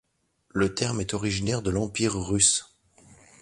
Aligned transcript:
Le 0.49 0.73
terme 0.73 0.99
est 0.99 1.13
originaire 1.13 1.61
de 1.61 1.69
l'Empire 1.69 2.15
russe. 2.15 2.65